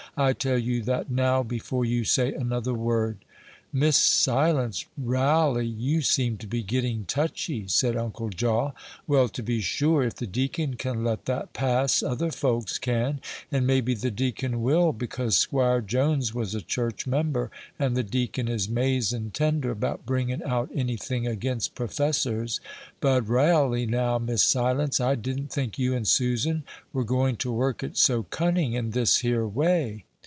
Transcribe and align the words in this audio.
I 0.17 0.33
tell 0.33 0.57
you 0.57 0.81
that, 0.83 1.09
now, 1.09 1.41
before 1.41 1.85
you 1.85 2.03
say 2.03 2.33
another 2.33 2.73
word." 2.73 3.19
"Miss 3.73 3.95
Silence, 3.95 4.85
railly, 4.97 5.65
you 5.65 6.01
seem 6.01 6.35
to 6.39 6.45
be 6.47 6.61
getting 6.61 7.05
touchy," 7.05 7.69
said 7.69 7.95
Uncle 7.95 8.27
Jaw; 8.29 8.73
"well, 9.07 9.29
to 9.29 9.41
be 9.41 9.61
sure, 9.61 10.03
if 10.03 10.15
the 10.15 10.27
deacon 10.27 10.73
can 10.75 11.05
let 11.05 11.23
that 11.23 11.53
pass, 11.53 12.03
other 12.03 12.31
folks 12.31 12.77
can; 12.77 13.21
and 13.49 13.65
maybe 13.65 13.93
the 13.95 14.11
deacon 14.11 14.61
will, 14.61 14.91
because 14.91 15.37
'Squire 15.37 15.79
Jones 15.79 16.33
was 16.35 16.53
a 16.53 16.61
church 16.61 17.07
member, 17.07 17.49
and 17.79 17.95
the 17.95 18.03
deacon 18.03 18.49
is 18.49 18.67
'mazin' 18.67 19.31
tender 19.31 19.71
about 19.71 20.05
bringin' 20.05 20.43
out 20.43 20.69
any 20.75 20.97
thing 20.97 21.25
against 21.25 21.73
professors; 21.73 22.59
but 22.99 23.29
railly, 23.29 23.85
now, 23.85 24.17
Miss 24.19 24.43
Silence, 24.43 24.99
I 24.99 25.15
didn't 25.15 25.47
think 25.49 25.79
you 25.79 25.95
and 25.95 26.05
Susan 26.05 26.63
were 26.91 27.05
going 27.05 27.37
to 27.37 27.53
work 27.53 27.83
it 27.83 27.95
so 27.97 28.23
cunning 28.23 28.73
in 28.73 28.91
this 28.91 29.19
here 29.19 29.47
way." 29.47 30.03